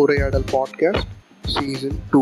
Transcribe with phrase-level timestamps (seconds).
[0.00, 1.12] Uraiyadal podcast
[1.44, 2.20] season two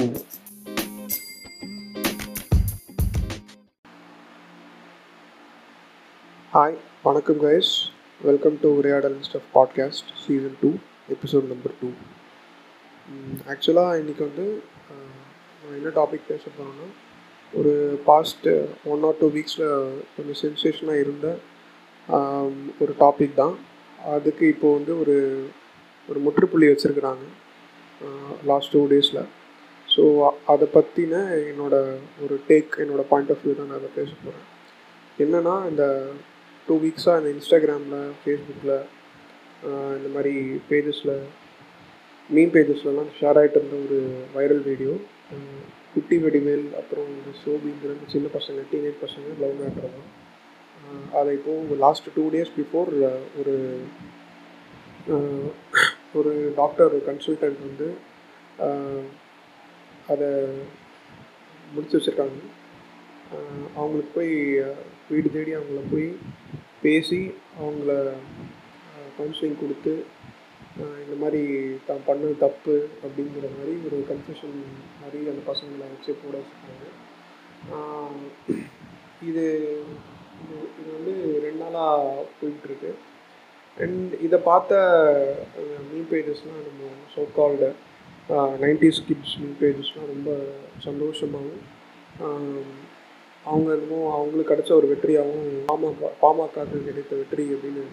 [6.53, 7.73] hi வணக்கம் guys
[8.21, 10.71] welcome to Uraiyadal stuff podcast season two
[11.09, 11.91] episode number two
[13.53, 14.47] ஆக்சுவலாக இன்றைக்கி வந்து
[15.63, 16.89] நான் என்ன டாபிக் பேச போகிறேன்னா
[17.53, 17.75] ஒரு
[18.07, 18.49] பாஸ்ட்
[18.85, 19.69] ஒன் ஆர் டூ வீக்ஸில்
[20.17, 21.29] கொஞ்சம் சென்சேஷனாக இருந்த
[22.79, 23.57] ஒரு டாபிக் தான்.
[24.17, 25.17] அதுக்கு இப்போது வந்து ஒரு
[26.09, 27.25] ஒரு முற்றுப்புள்ளி வச்சுருக்குறாங்க.
[28.47, 29.23] லாஸ்ட் டூ டேஸில்
[29.89, 30.03] ஸோ
[30.53, 31.17] அதை பற்றின
[31.49, 31.93] என்னோடய
[32.25, 34.47] ஒரு டேக் என்னோடய பாயிண்ட் ஆஃப் வியூ தான் நான் அதை பேச போகிறேன்
[35.19, 35.85] என்னென்னா இந்த
[36.69, 38.75] டூ வீக்ஸாக இந்த இன்ஸ்டாகிராமில் ஃபேஸ்புக்கில்
[39.97, 40.35] இந்த மாதிரி
[40.69, 41.15] பேஜஸில்
[42.31, 43.99] மீன் பேஜஸ்லலாம் ஷேர் ஆகிட்டு இருந்த ஒரு
[44.35, 44.93] வைரல் வீடியோ
[45.95, 50.09] குட்டி வெடிவேல் அப்புறம் இந்த சோபிங்கிற சின்ன பசங்க டீனேஜ் பசங்க லவ் மேட்ரு தான்.
[51.19, 52.91] அதை இப்போது லாஸ்ட் டூ டேஸ் பிஃபோர்
[53.41, 53.55] ஒரு
[56.19, 57.89] ஒரு டாக்டர் கன்சல்டன்ட் வந்து
[60.13, 60.29] அதை
[61.75, 62.41] முடிச்சு வச்சுருக்காங்க.
[63.79, 64.35] அவங்களுக்கு போய்
[65.11, 66.09] வீடு தேடி அவங்கள போய்
[66.85, 67.23] பேசி
[67.61, 67.93] அவங்கள
[69.17, 69.95] கவுன்சிலிங் கொடுத்து
[71.05, 71.43] இந்த மாதிரி
[71.89, 74.57] தான் பண்ணது தப்பு அப்படிங்கிற மாதிரி ஒரு கன்ஃபியூஷன்
[75.01, 76.87] மாதிரி அந்த பசங்களை வச்சு போட வச்சுருக்காங்க.
[79.29, 79.45] இது
[80.45, 82.91] இது இது வந்து ரெண்டு நாளாக போயிட்டுருக்கு
[83.77, 84.75] அண்ட் இதை பார்த்த
[85.91, 87.69] மீன் பேஜஸ்லாம் நம்ம so called
[88.65, 90.31] nineties kids meme பேஜஸ்லாம் ரொம்ப
[90.79, 91.65] சந்தோஷமாகவும்
[93.45, 97.85] அவங்க என்னமோ அவங்களுக்கு கிடைச்ச ஒரு வெற்றியாகவும் பாமக பாமகக்கு கிடைத்த வெற்றி அப்படின்னு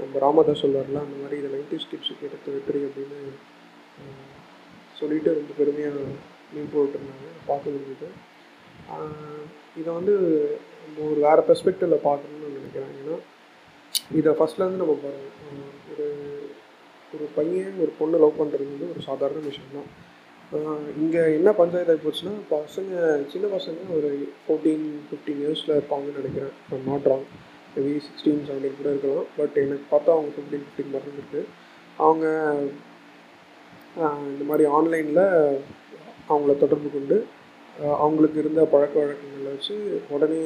[0.00, 3.20] நம்ம ராமதாஸ் சொல்வார்ல அந்த மாதிரி இதை நைன்டிஸ் கிட்ஸுக்கு கிடைத்த வெற்றி அப்படின்னு
[4.96, 5.98] சொல்லிட்டு ரொம்ப பெருமையாக
[6.52, 8.08] மீன் போட்டுருந்தாங்க பார்க்க முடியுது
[9.76, 10.14] இதை வந்து
[10.82, 12.94] நம்ம ஒரு வேறு பெர்ஸ்பெக்டிவில் பார்க்கணும்னு நினைக்கிறேன்.
[13.00, 13.16] ஏன்னா
[14.18, 14.94] இதை ஃபஸ்ட்லேருந்து நம்ம
[15.92, 16.06] ஒரு
[17.14, 19.90] ஒரு பையன் ஒரு பொண்ணு லவ் பண்ணுறது வந்து ஒரு சாதாரண விஷயம் தான்
[21.02, 22.92] இங்கே என்ன பஞ்சாயத்து ஆகி போச்சுன்னா பசங்க
[23.32, 24.10] சின்ன பசங்க ஒரு
[24.42, 26.54] ஃபோர்டீன் ஃபிஃப்டீன் இயர்ஸில் இருப்பாங்கன்னு நினைக்கிறேன்.
[26.88, 27.26] Not wrong
[27.72, 29.26] maybe sixteen seventeen கூட இருக்கலாம்.
[29.38, 31.42] பட் எனக்கு பார்த்தா அவங்க ஃபிஃப்டீன் ஃபிஃப்டீன் மாதிரி இருக்குது
[32.06, 32.26] அவங்க
[34.32, 35.24] இந்த மாதிரி ஆன்லைனில்
[36.32, 37.16] அவங்கள தொடர்பு கொண்டு
[38.04, 39.74] அவங்களுக்கு இருந்த பழக்க வழக்கங்களை வச்சு
[40.14, 40.40] உடனே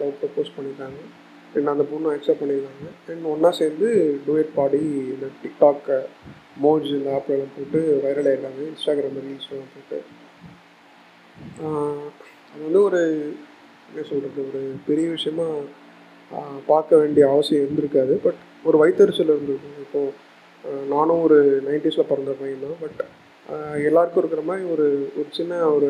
[0.00, 1.00] லவ் ப்ரப்போஸ் பண்ணிட்டாங்க.
[1.54, 2.88] அண்ட் அந்த பொண்ணு அக்செப்ட் பண்ணியிருக்காங்க.
[3.10, 3.88] அண்ட் ஒன்றா சேர்ந்து
[4.26, 4.82] டுவேட் பாடி
[5.14, 5.98] இந்த டிக்டாக்கை
[6.64, 9.98] மோஜ் இந்த ஆப்லாம் போட்டு வைரல் ஆகிருக்காங்க இன்ஸ்டாகிராம் ரீல்ஸ்லாம் போட்டு.
[12.52, 13.00] அது வந்து ஒரு
[13.90, 15.46] என்ன சொல்கிறது ஒரு பெரிய விஷயமா
[16.70, 18.14] பார்க்க வேண்டிய அவசியம் இருந்திருக்காது.
[18.24, 19.78] பட் ஒரு வைத்தறிச்சல் இருந்திருக்கும்.
[19.84, 20.14] இப்போது
[20.94, 21.38] நானும் ஒரு
[21.68, 22.80] நைன்டிஸில் பிறந்த பையன் தான்.
[22.84, 23.00] பட்
[23.88, 24.86] எல்லாருக்கும் இருக்கிற மாதிரி ஒரு
[25.18, 25.88] ஒரு சின்ன ஒரு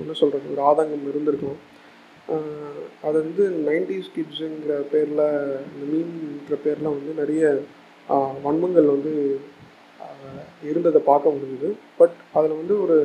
[0.00, 1.58] என்ன சொல்கிறது ஒரு ஆதங்கம் இருந்திருக்கும்.
[3.06, 5.24] அது வந்து நைன்டிஸ் கிட்ஸுங்கிற பேரில்
[5.70, 7.44] இந்த மீன்கிற பேரில் வந்து நிறைய
[8.44, 9.12] வன்மங்கள் வந்து
[10.70, 11.70] இருந்ததை பார்க்க முடிஞ்சுது.
[12.00, 12.98] பட் அதில் வந்து ஒரு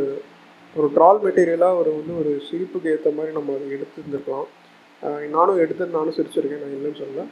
[0.76, 4.48] ஒரு ட்ரால் மெட்டீரியலாக ஒரு வந்து ஒரு சிரிப்புக்கு ஏற்ற மாதிரி நம்ம அதை எடுத்துருந்துருக்கலாம்.
[5.36, 7.26] நானும் எடுத்து நானும் சிரிச்சிருக்கேன் நான் இல்லைன்னு சொல்லல.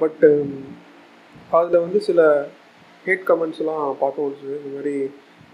[0.00, 0.28] பட்டு
[1.58, 2.20] அதில் வந்து சில
[3.06, 4.56] ஹேட் கமெண்ட்ஸ்லாம் பார்க்க முடிஞ்சுது.
[4.60, 4.94] இந்த மாதிரி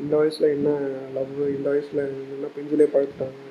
[0.02, 0.70] இந்த வயசில் என்ன
[1.16, 2.02] லவ் இந்த வயசில்
[2.34, 3.42] என்ன பெஞ்சிலே பழுத்துட்டாங்க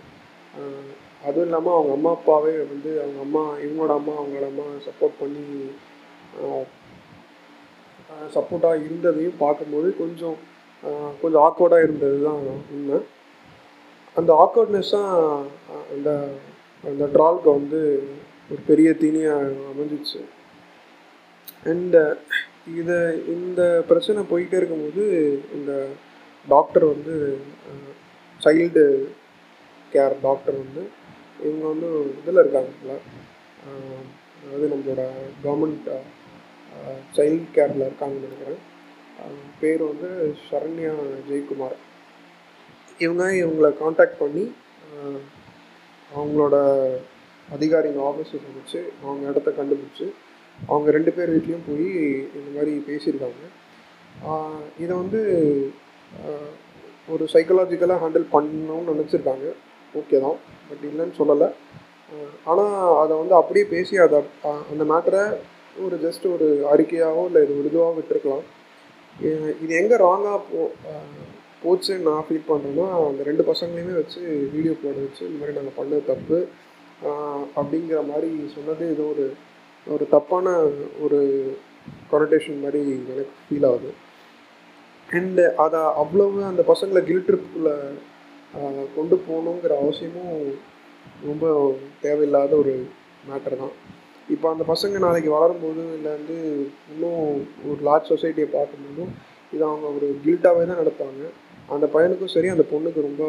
[1.24, 5.44] அதுவும் இல்லாமல் அவங்க அம்மா அப்பாவே வந்து அவங்க அம்மா இவங்களோட அம்மா அவங்களோட அம்மா சப்போர்ட் பண்ணி
[8.36, 10.38] சப்போர்ட்டாக இருந்ததையும் பார்க்கும்போது கொஞ்சம்
[11.22, 12.42] கொஞ்சம் ஆக்வர்டாக இருந்தது தான்
[12.76, 12.98] உண்மை.
[14.16, 15.12] அந்த ஆக்வர்ட்னஸ் தான்
[15.94, 16.10] அந்த
[16.84, 17.82] அந்த ட்ரால்க்கு வந்து
[18.52, 20.22] ஒரு பெரிய தீனியாக அமைஞ்சிச்சு.
[21.72, 21.98] அண்ட்
[22.80, 22.98] இதை
[23.36, 25.06] இந்த பிரச்சனை போயிட்டே இருக்கும்போது
[25.58, 25.72] இந்த
[26.48, 27.16] டாக்டர் வந்து
[28.42, 28.84] சைல்டு
[29.92, 30.84] கேர் டாக்டர் வந்து
[31.46, 31.90] இவங்க வந்து
[32.20, 32.98] இதில் இருக்காங்க
[34.44, 35.04] அதாவது நம்மளோட
[35.44, 35.90] கவர்மெண்ட்
[37.16, 38.62] சைல்டு கேரில் இருக்காங்கன்னு நினைக்கிறேன்.
[39.62, 40.10] பேர் வந்து
[40.50, 40.94] சரண்யா
[41.30, 41.78] ஜெயக்குமார்.
[43.04, 44.46] இவங்க இவங்களை காண்டாக்ட் பண்ணி
[46.18, 46.56] அவங்களோட
[47.56, 50.08] அதிகாரிங்க ஆஃபீஸுக்கு வச்சு அவங்க இடத்த கண்டுபிடிச்சி
[50.72, 51.88] அவங்க ரெண்டு பேர் வீட்லேயும் போய்
[52.38, 53.44] இந்த மாதிரி பேசியிருக்காங்க.
[54.82, 55.22] இதை வந்து
[57.14, 59.48] ஒரு சைக்கலாஜிக்கலாக ஹேண்டில் பண்ணணும்னு நினச்சிருக்காங்க.
[60.00, 60.38] ஓகே தான்.
[60.70, 61.50] பட் இல்லைன்னு சொல்லலை.
[62.52, 64.18] ஆனால் அதை வந்து அப்படியே பேசி அதை
[64.72, 65.24] அந்த மேட்டரை
[65.86, 68.44] ஒரு ஜஸ்ட் ஒரு அறிக்கையாகவோ இல்லை இது ஒரு விட்டுருக்கலாம்.
[69.62, 70.62] இது எங்கே ராங்காக போ
[71.64, 74.22] போச்சுன்னு நான் ஃபீல் பண்ணுறேன்னா அந்த ரெண்டு பசங்களையுமே வச்சு
[74.54, 76.38] வீடியோ போட வச்சு இந்த மாதிரி நாங்கள் பண்ணது தப்பு.
[77.60, 79.26] அப்படிங்கிற மாதிரி சொன்னது ஏதோ ஒரு
[79.88, 80.56] ஒரு தப்பான
[81.06, 81.20] ஒரு
[82.12, 82.82] கொனடேஷன் மாதிரி
[83.14, 83.90] எனக்கு ஃபீல் ஆகுது.
[85.10, 87.76] அண்டு அதை அவ்வளவு அந்த பசங்களை கில் ட்ரிப்புக்குள்ளே
[88.96, 90.38] கொண்டு போகணுங்கிற அவசியமும்
[91.26, 91.46] ரொம்ப
[92.02, 92.74] தேவையில்லாத ஒரு
[93.30, 93.74] மேட்டர் தான்.
[94.30, 96.36] இப்போ அந்த பசங்க நாளைக்கு வளரும்போது இல்லை வந்து
[96.92, 97.24] இன்னும்
[97.70, 99.12] ஒரு லார்ஜ் சொசைட்டியை பார்க்கும்போதும்
[99.54, 101.24] இதை அவங்க ஒரு கில்ட்டாகவே தான் நடப்பாங்க.
[101.70, 103.24] அந்த பையனுக்கும் சரி அந்த பொண்ணுக்கு ரொம்ப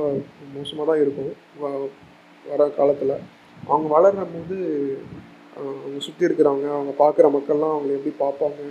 [0.54, 1.32] மோசமாக தான் இருக்கும்.
[1.60, 1.90] வ-
[2.44, 3.14] வர காலத்தில்
[3.62, 4.56] அவங்க வளரும் போது
[5.56, 8.62] அவங்க சுற்றி இருக்கிறவங்க அவங்க பார்க்குற மக்கள்லாம் அவங்கள எப்படி பார்ப்பாங்க?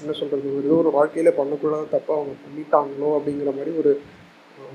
[0.00, 3.92] என்ன சொல்கிறது ஏதோ ஒரு வாழ்க்கையில் பண்ணக்கூடாத தப்பாக அவங்க பண்ணிட்டாங்களோ அப்படிங்கிற மாதிரி ஒரு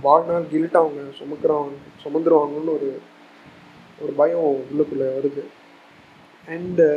[0.05, 2.89] வாழ்நாள் கில்ட் அவங்க சுமக்கிறவங்க சுமந்துருவாங்கன்னு ஒரு
[4.03, 5.43] ஒரு பயம் உள்ளுக்குள்ளே வருது.
[6.47, 6.87] அண்டு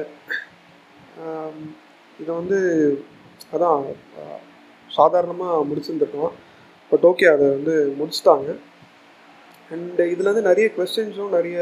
[1.23, 1.59] um,
[2.19, 2.59] இதை வந்து
[3.55, 3.85] அதான்
[4.91, 6.35] சாதாரணமாக முடிச்சிருந்துருக்கோம்
[6.91, 8.49] பட் ஓகே அதை வந்து முடிச்சிட்டாங்க.
[9.71, 11.59] அண்டு இதுலேருந்து நிறைய கொஸ்டின்ஸும் நிறைய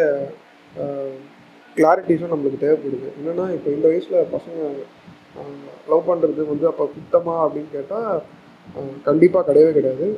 [0.82, 1.14] um,
[1.76, 3.08] கிளாரிட்டிஸும் நம்மளுக்கு தேவைப்படுது.
[3.18, 4.60] என்னென்னா இப்போ இந்த வயசில் பசங்க
[5.40, 5.56] um,
[5.92, 8.12] லவ் பண்ணுறது வந்து அப்போ குத்தமாக அப்படின்னு கேட்டால்
[9.08, 10.08] கண்டிப்பாக கிடையவே கிடையாது.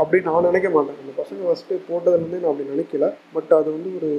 [0.00, 0.98] அப்படி நான் நினைக்க மாட்டேன்.
[1.02, 3.06] அந்த பசங்க ஃபஸ்ட்டு போட்டதுலேருந்தே நான் அப்படி நினைக்கல.
[3.34, 4.10] பட் அது வந்து ஒரு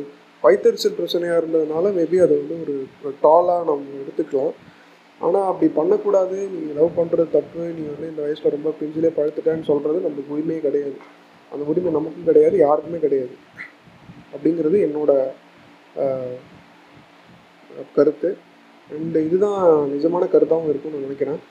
[0.43, 4.53] வயிற்றுச்சல் பிரச்சனையாக இருந்ததுனால மேபி அதை வந்து ஒரு டாலாக நம்ம எடுத்துக்கலாம்.
[5.25, 6.37] ஆனால் அப்படி பண்ணக்கூடாது.
[6.53, 7.63] நீங்கள் லவ் பண்ணுறது தப்பு.
[7.77, 10.95] நீ வந்து இந்த வயசில் ரொம்ப பிஞ்சிலே பழுத்துட்டேன்னு சொல்கிறது நம்மளுக்கு உரிமையே கிடையாது.
[11.51, 13.35] அந்த உரிமை நமக்கும் கிடையாது யாருக்குமே கிடையாது.
[14.33, 15.11] அப்படிங்கிறது என்னோட
[17.97, 18.29] கருத்து.
[18.95, 19.61] அண்ட் இதுதான்
[19.93, 21.41] நிஜமான கருத்தாகவும் இருக்கும்னு நான் நினைக்கிறேன்.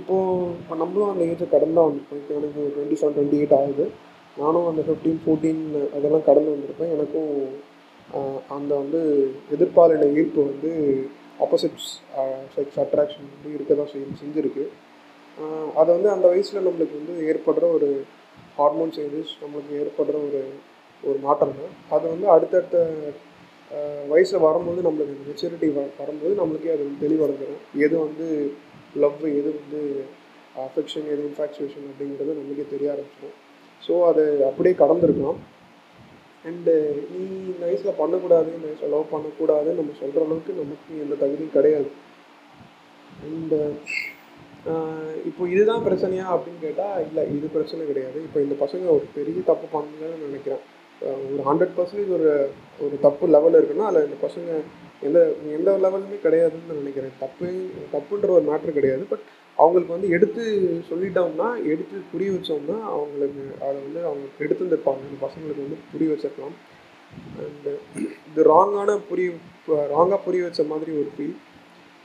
[0.00, 3.84] இப்போது இப்போ நம்மளும் அந்த ஏஜை கடந்து தான் இப்போ எனக்கு டுவெண்ட்டி செவன் டுவெண்ட்டி எயிட் ஆகுது.
[4.36, 5.62] நானும் அந்த ஃபிஃப்டீன் ஃபோர்டீன்
[5.96, 6.92] அதெல்லாம் கடந்து வந்திருப்பேன்.
[6.96, 7.32] எனக்கும்
[8.56, 9.00] அந்த வந்து
[9.54, 10.70] எதிர்பாலின ஈர்ப்பு வந்து
[11.44, 11.90] ஆப்போசிட்ஸ்
[12.54, 14.64] செக்ஸ் அட்ராக்ஷன் வந்து இருக்க தான் செஞ்சு செஞ்சுருக்கு
[15.80, 17.88] அது வந்து அந்த வயசில் நம்மளுக்கு வந்து ஏற்படுற ஒரு
[18.58, 20.42] ஹார்மோன் சேஞ்சஸ் நம்மளுக்கு ஏற்படுற ஒரு
[21.02, 21.72] ஒரு மாற்றம் தான்.
[21.94, 22.76] அது வந்து அடுத்தடுத்த
[24.12, 25.68] வயசில் வரும்போது நம்மளுக்கு மெச்சூரிட்டி
[26.00, 28.26] வரும்போது நம்மளுக்கே அது வந்து தெளிவடைஞ்சிடும் எது வந்து
[29.02, 29.80] லவ் எது வந்து
[30.66, 33.36] அஃபெக்ஷன் எது இன்ஃபாக்சுவேஷன் அப்படிங்கிறது நம்மளுக்கே தெரிய ஆரம்பிச்சிடும்
[33.82, 35.40] ஸோ அது அப்படியே கடந்திருக்கலாம்.
[36.48, 36.74] அண்டு
[37.12, 41.88] நீ இந்த வயசில் பண்ணக்கூடாது இந்த வயசில் லவ் பண்ணக்கூடாதுன்னு நம்ம சொல்கிற அளவுக்கு நமக்கு எந்த தகுதியும் கிடையாது.
[43.26, 43.58] அண்டு
[45.28, 48.18] இப்போ இதுதான் பிரச்சனையா அப்படின்னு கேட்டால் இல்லை இது பிரச்சனை கிடையாது.
[48.26, 50.62] இப்போ இந்த பசங்க ஒரு பெரிய தப்பு பண்ணலன்னு நினைக்கிறேன்.
[51.32, 52.30] ஒரு ஹண்ட்ரட் பர்சன்டேஜ் ஒரு
[52.84, 54.50] ஒரு தப்பு லெவல் இருக்குன்னா அதில் இந்த பசங்க
[55.02, 55.20] எந்த
[55.56, 57.14] எந்த லெவலுமே கிடையாதுன்னு நான் நினைக்கிறேன்.
[57.22, 57.46] தப்பு
[57.94, 59.04] தப்புன்ற ஒரு மேட்ரு கிடையாது.
[59.12, 59.24] பட்
[59.58, 60.44] அவங்களுக்கு வந்து எடுத்து
[60.90, 65.02] சொல்லிட்டோம்னா எடுத்து புரிய வச்சோம்னா அவங்களுக்கு அதை வந்து அவங்க எடுத்துருந்துருப்பாங்க.
[65.08, 66.56] அந்த பசங்களுக்கு வந்து புரிய வச்சிருக்கலாம்.
[67.42, 67.72] அண்டு
[68.30, 69.28] இது ராங்கான புரிய
[69.96, 71.36] ராங்காக புரிய வச்ச மாதிரி ஒரு ஃபீல்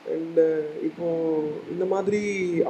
[0.06, 0.44] அண்டு
[0.88, 2.22] இப்போது இந்த மாதிரி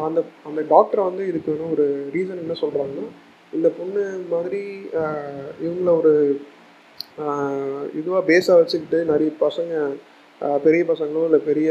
[0.06, 0.19] அந்த
[0.50, 3.07] அந்த டாக்டரை வந்து இதுக்கு வந்து ஒரு ரீசன் என்ன சொல்கிறாங்கன்னா
[3.54, 4.62] இந்த பொண்ணு மாதிரி
[5.65, 6.13] இவங்கள ஒரு
[7.98, 9.74] இதுவாக பேஸாக வச்சுக்கிட்டு நிறைய பசங்க
[10.62, 11.69] பெரிய பசங்களோ இல்லை பெரிய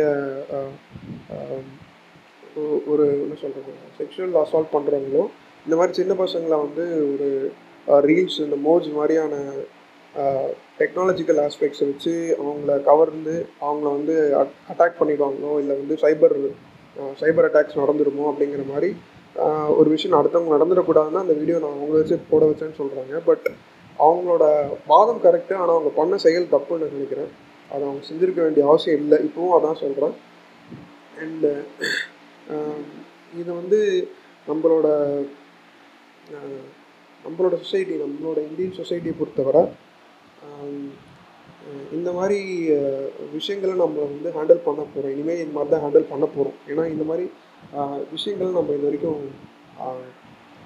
[2.93, 5.25] ஒரு என்ன சொல்கிறது செக்ஷுவல் அசால்ட் பண்ணுறவங்களோ
[5.67, 7.29] இந்த மாதிரி சின்ன பசங்களை வந்து ஒரு
[8.05, 9.35] ரீல்ஸ் இந்த மோஜ் மாதிரியான
[10.79, 14.15] டெக்னாலஜிக்கல் ஆஸ்பெக்ட்ஸை வச்சு அவங்கள கவர்ந்து அவங்கள வந்து
[14.69, 16.37] அட்டாக் பண்ணிடுவாங்களோ இல்லை வந்து சைபர்
[17.21, 18.91] சைபர் அட்டாக்ஸ் நடந்துருமோ அப்படிங்கிற மாதிரி
[19.77, 23.47] ஒரு விஷயம் அடுத்தவங்க நடந்துடக்கூடாதுன்னா அந்த வீடியோ நான் அவங்க வச்சு போட வச்சேன்னு சொல்கிறாங்க பட்
[24.05, 24.45] அவங்களோட
[24.91, 27.31] வாதம் கரெக்டு ஆனால் அவங்க பண்ண செயல் தப்புன்னு நினைக்கிறேன்.
[27.71, 29.19] அதை அவங்க செஞ்சுருக்க வேண்டிய அவசியம் இல்லை.
[29.29, 30.15] இப்போவும் அதான் சொல்கிறேன்
[31.23, 31.51] அண்டு
[33.41, 33.79] இது வந்து
[34.49, 34.87] நம்மளோட
[37.25, 39.63] நம்மளோட சொசைட்டி நம்மளோட இந்தியன் சொசைட்டியை பொறுத்தவரை
[41.97, 42.39] இந்த மாதிரி
[43.35, 47.05] விஷயங்களை நம்ம வந்து ஹேண்டில் பண்ண போகிறோம் இனிமேல் இந்த மாதிரி தான் ஹேண்டில் பண்ண போகிறோம் ஏன்னா இந்த
[47.11, 47.27] மாதிரி
[48.15, 49.21] விஷயங்கள் நம்ம இது வரைக்கும்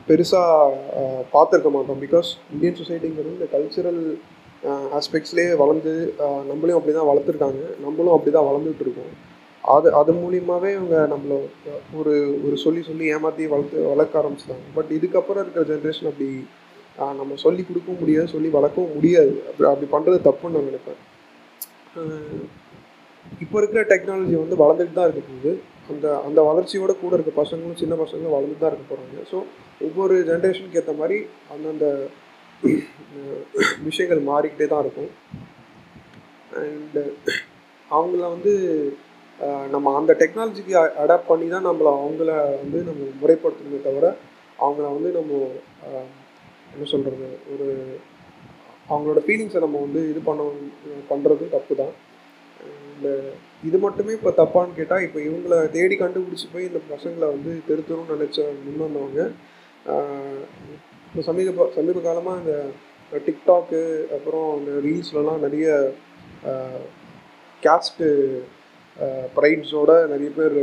[0.09, 0.78] பெருசாக
[1.35, 2.00] பார்த்துருக்க மாட்டோம்.
[2.04, 4.00] பிகாஸ் இந்தியன் சொசைட்டிங்கிறது இந்த கல்ச்சுரல்
[4.99, 5.92] ஆஸ்பெக்ட்ஸ்லேயே வளர்ந்து
[6.50, 7.62] நம்மளையும் அப்படி தான் வளர்த்துருக்காங்க.
[7.85, 9.12] நம்மளும் அப்படி தான் வளர்ந்துட்டு இருக்கோம்.
[9.75, 11.32] அது அது மூலியமாகவே இவங்க நம்மள
[11.99, 12.14] ஒரு
[12.47, 14.66] ஒரு சொல்லி சொல்லி ஏமாற்றி வளர்த்து வளர்க்க ஆரம்பிச்சிட்டாங்க.
[14.76, 16.28] பட் இதுக்கப்புறம் இருக்கிற ஜென்ரேஷன் அப்படி
[17.21, 19.35] நம்ம சொல்லி கொடுக்கவும் முடியாது சொல்லி வளர்க்கவும் முடியாது.
[19.50, 21.00] அப்படி அப்படி பண்ணுறது தப்புன்னு நான் நினைப்பேன்.
[23.44, 25.52] இப்போ இருக்கிற டெக்னாலஜி வந்து வளர்ந்துட்டு தான் இருக்க போகுது.
[25.89, 29.39] அந்த அந்த வளர்ச்சியோட கூட இருக்க பசங்களும் சின்ன பசங்களும் வளர்ந்து தான் இருக்க போகிறாங்க ஸோ
[29.81, 31.17] ஒவ்வொரு ஜென்ரேஷனுக்கு ஏற்ற மாதிரி
[31.49, 31.87] அந்தந்த
[33.87, 35.11] விஷயங்கள் மாறிக்கிட்டே தான் இருக்கும்.
[36.61, 37.03] அண்டு
[37.91, 38.53] அவங்கள வந்து
[39.71, 44.07] நம்ம அந்த டெக்னாலஜிக்கு அடாப்ட் பண்ணி தான் நம்மளை அவங்கள வந்து நம்ம முறைப்படுத்தணுமே தவிர
[44.59, 45.33] அவங்கள வந்து நம்ம
[46.75, 47.67] என்ன சொல்கிறது ஒரு
[48.89, 50.43] அவங்களோட ஃபீலிங்ஸை நம்ம வந்து இது பண்ண
[51.11, 51.95] பண்ணுறதும் தப்பு தான்
[52.93, 53.09] இந்த
[53.69, 58.47] இது மட்டுமே இப்போ தப்பான்னு கேட்டால் இப்போ இவங்கள தேடி கண்டுபிடிச்சி போய் இந்த பசங்களை வந்து திருத்தணும்னு நினச்ச
[58.64, 59.21] முன் வந்தவங்க
[61.07, 62.54] இப்போ சமீப சமீப காலமாக இந்த
[63.26, 63.83] டிக்டாக்கு
[64.16, 65.69] அப்புறம் இந்த ரீல்ஸ்லலாம் நிறைய
[67.62, 68.09] கேஸ்ட்டு
[69.37, 70.59] ப்ரைட்ஸோட நிறைய பேர்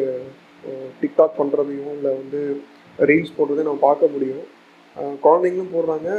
[1.01, 2.41] டிக்டாக் பண்ணுறதையும் இல்லை வந்து
[2.99, 4.45] ரீல்ஸ் போடுறதையும் நம்ம பார்க்க முடியும்.
[5.25, 6.09] குழந்தைங்களும் போடுறாங்க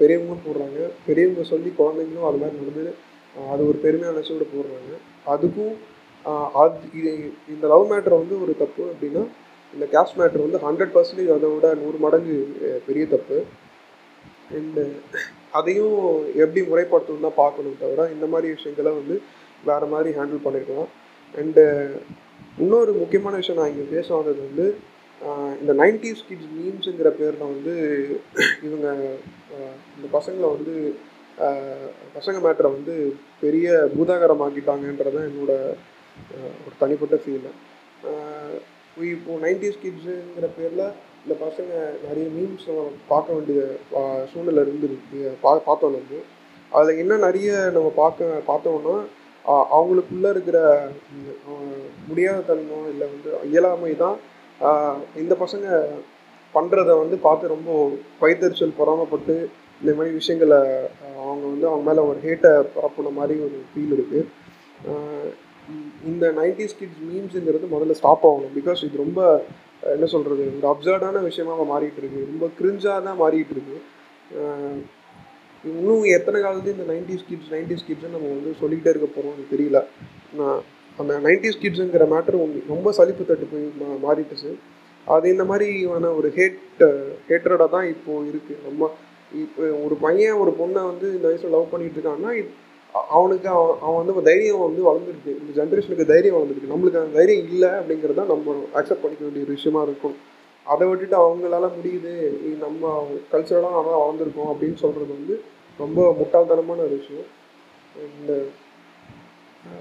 [0.00, 0.78] பெரியவங்களும் போடுறாங்க.
[1.06, 2.84] பெரியவங்க சொல்லி குழந்தைங்களும் அது மாதிரி நடந்து
[3.52, 4.92] அது ஒரு பெருமையாக நினச்சி கூட போடுறாங்க.
[5.32, 5.74] அதுக்கும்
[6.62, 7.10] அது இது
[7.52, 9.22] இந்த லவ் மேட்ரு வந்து ஒரு தப்பு அப்படின்னா
[9.72, 12.36] இந்த கேஷ் மேட்ரு வந்து ஹண்ட்ரட் பர்சன்டேஜ் அதை விட நூறு மடங்கு
[12.86, 13.38] பெரிய தப்பு.
[14.58, 14.82] அண்டு
[15.58, 15.96] அதையும்
[16.42, 19.16] எப்படி முறைப்படுத்தணும் தான் பார்க்கணும் தவிர இந்த மாதிரி விஷயங்களை வந்து
[19.68, 20.90] வேறு மாதிரி ஹேண்டில் பண்ணிருக்கலாம்.
[21.34, 21.64] அண்டு
[22.62, 24.66] இன்னொரு முக்கியமான விஷயம் நான் இங்கே பேச வந்தது வந்து
[25.60, 27.74] இந்த நைன்டிஸ் கிட்ஸ் மீம்ஸுங்கிற பேரில் வந்து
[28.66, 28.86] இவங்க
[29.96, 30.74] இந்த பசங்களை வந்து
[32.16, 32.94] பசங்க மேட்டரை வந்து
[33.40, 35.54] பெரிய பூதாகரமாக்கிட்டாங்கன்றதான் என்னோட
[36.64, 37.48] ஒரு தனிப்பட்ட ஃபீல்
[39.10, 40.84] இப்போது நைன்டிஸ் கிட்ஸுங்கிற பேரில்
[41.24, 41.72] இந்த பசங்க
[42.06, 42.68] நிறைய மீம்ஸ்
[43.08, 43.60] பார்க்க வேண்டிய
[44.30, 45.20] சூழ்நிலை இருந்துருக்கு.
[45.42, 46.22] பா பார்த்தோம் நம்ம.
[46.72, 48.96] அதில் என்ன நிறைய நம்ம பார்க்க பார்த்தோம்னா
[49.74, 50.58] அவங்களுக்குள்ளே இருக்கிற
[52.08, 54.18] முடியாத தன்மை இல்லை வந்து இயலாமை தான்
[55.22, 55.66] இந்த பசங்க
[56.54, 57.70] பண்ணுறத வந்து பார்த்து ரொம்ப
[58.20, 59.34] பைத்தறிச்சல் பொறாமப்பட்டு
[59.80, 60.60] இந்த மாதிரி விஷயங்களை
[61.22, 64.28] அவங்க வந்து அவங்க மேலே ஒரு ஹேட்டை பரப்புன மாதிரி ஒரு ஃபீல் இருக்குது
[66.10, 68.54] இந்த நைன்டிஸ் கிட்ஸ் மீம்ஸுங்கிறது முதல்ல ஸ்டாப் ஆகணும்.
[68.58, 69.20] பிகாஸ் இது ரொம்ப
[69.94, 73.76] என்ன சொல்கிறது ஒரு அப்சர்டான விஷயமாக மாறிட்டு இருக்கு ரொம்ப கிரிஞ்சாக தான் மாறிட்டு இருக்கு
[75.64, 79.80] இன்னும் எத்தனை காலத்து இந்த நைன்டிஸ் கிட்ஸ் நைன்டிஸ் கிட்ஸ்ன்னு நம்ம வந்து சொல்லிக்கிட்டே இருக்க போகிறோம் எனக்கு தெரியல.
[81.00, 82.40] அந்த நைன்டிஸ் கிட்ஸுங்கிற மேட்ரு
[82.72, 84.50] ரொம்ப சலிப்பு தட்டு போய் மா மாறிட்டுச்சு.
[85.06, 86.82] அது இந்த மாதிரியான ஒரு ஹேட்
[87.28, 88.90] ஹேட்ரடாக தான் இப்போது இருக்குது நம்ம
[89.42, 92.32] இப்போ ஒரு பையன் ஒரு பொண்ணை வந்து இந்த வயசில் லவ் பண்ணிட்டு இருக்கான்னா
[93.16, 97.70] அவனுக்கு அவன் அவன் வந்து தைரியம் வந்து வளர்ந்துருக்கு இந்த ஜென்ரேஷனுக்கு தைரியம் வளர்ந்துருக்கு நம்மளுக்கு அந்த தைரியம் இல்லை
[97.78, 100.16] அப்படிங்கிறத நம்ம அக்செப்ட் பண்ணிக்க வேண்டிய ஒரு விஷயமா இருக்கும்.
[100.66, 102.12] அதை விட்டுட்டு அவங்களால முடியுது.
[102.64, 102.90] நம்ம
[103.32, 105.36] கல்ச்சரலாக அதான் வளர்ந்துருக்கோம் அப்படின்னு சொல்கிறது வந்து
[105.78, 107.30] ரொம்ப முட்டாள்தனமான ஒரு விஷயம்.
[108.18, 108.32] இந்த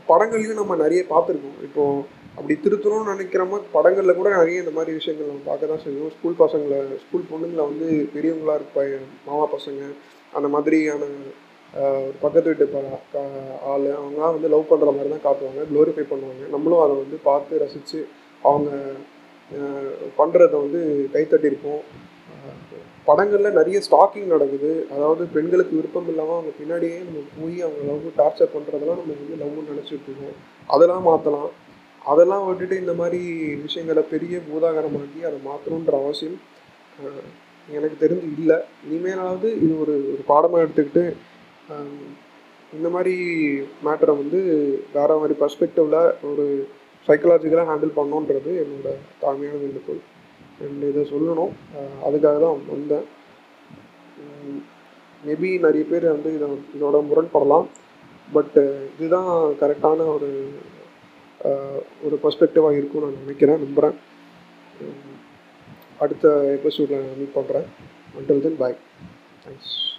[0.10, 1.60] படங்கள்லையும் நம்ம நிறைய பார்த்துருக்கோம்.
[1.68, 6.12] இப்போது அப்படி திருத்தணும்னு நினைக்கிறோமோ படங்களில் கூட நிறைய இந்த மாதிரி விஷயங்கள் நம்ம பார்க்க தான் செய்வோம்.
[6.18, 8.86] ஸ்கூல் பசங்களை ஸ்கூல் பொண்ணுங்களை வந்து பெரியவங்களா இருப்ப
[9.30, 9.82] மாமா பசங்க
[10.38, 11.04] அந்த மாதிரியான
[12.22, 12.66] பக்கத்து வீட்டு
[13.72, 16.44] ஆள் அவங்களாம் வந்து லவ் பண்ணுற மாதிரி தான் காட்டுவாங்க க்ளோரிஃபை பண்ணுவாங்க.
[16.56, 18.00] நம்மளும் அதை வந்து பார்த்து ரசித்து
[18.50, 18.70] அவங்க
[20.20, 20.82] பண்ணுறத வந்து
[21.14, 21.82] கைத்தட்டியிருப்போம்.
[23.08, 24.72] படங்களில் நிறைய ஸ்டாக்கிங் நடக்குது.
[24.96, 29.70] அதாவது பெண்களுக்கு விருப்பம் இல்லாமல் அவங்க பின்னாடியே நம்ம போய் அவங்க லவ் டார்ச்சர் பண்ணுறதெல்லாம் நம்ம வந்து லவ்னு
[29.72, 30.38] நினச்சிட்டு இருக்கோம்.
[30.74, 31.52] அதெல்லாம் மாற்றலாம்
[32.12, 33.20] அதெல்லாம் விட்டுட்டு இந்த மாதிரி
[33.66, 36.38] விஷயங்களை பெரிய பூதாகரமாக்கி அதை மாற்றணுன்ற அவசியம்
[37.70, 38.58] எனக்கு தெரிஞ்சு இல்லை.
[38.86, 41.04] இனிமேலாவது இது ஒரு ஒரு பாடமாக எடுத்துக்கிட்டு
[42.74, 43.16] இந்த மாதிரி
[43.86, 44.40] மேட்டரை வந்து
[44.94, 46.00] வேறு மாதிரி பர்ஸ்பெக்டிவில்
[46.30, 46.46] ஒரு
[47.08, 48.90] சைக்கலாஜிக்கலாக ஹேண்டில் பண்ணோன்றது என்னோட
[49.22, 50.02] தாழ்மையான வேண்டுகோள்.
[50.64, 51.54] அண்ட் இதை சொல்லணும்.
[52.08, 53.06] அதுக்காக தான் வந்தேன்.
[55.24, 57.68] மேபி நிறைய பேர் வந்து இதை இதோட முரண்படலாம்.
[58.36, 58.64] பட்டு
[59.00, 60.30] இதுதான் கரெக்டான ஒரு
[62.06, 63.98] ஒரு பர்ஸ்பெக்டிவாக இருக்கும்னு நான் நினைக்கிறேன் நம்புகிறேன்
[66.04, 67.68] அடுத்த எபிசோடில் மீட் பண்ணுறேன்
[68.18, 68.78] அண்டில் தென் பாய்
[69.44, 69.91] தேங்க்ஸ்